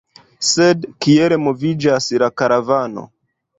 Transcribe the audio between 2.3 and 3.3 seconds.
karavano?